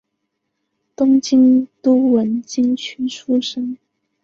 [0.95, 3.77] 东京都文京区出身。